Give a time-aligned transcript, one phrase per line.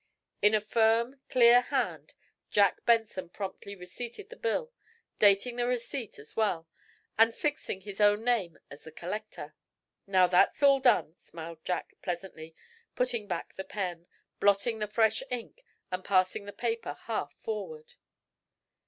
[0.41, 2.15] In a firm, clear hand
[2.49, 4.71] Jack Benson promptly receipted the bill,
[5.19, 6.67] dating the receipt as well,
[7.19, 9.53] and affixing his own name as the collector.
[10.07, 12.55] "Now, that's all done," smiled Jack, pleasantly,
[12.95, 14.07] putting back the pen,
[14.39, 17.93] blotting the fresh ink and passing the paper half forward.